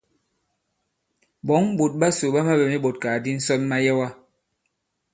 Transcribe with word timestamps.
Ɓɔ̌ŋ 1.47 1.63
ɓòt 1.77 1.93
ɓasò 1.99 2.25
ɓa 2.33 2.39
maɓɛ̀m 2.47 2.71
iɓɔ̀tkàgàdi 2.77 3.31
ǹsɔn 3.39 3.61
mayɛwa. 3.69 4.07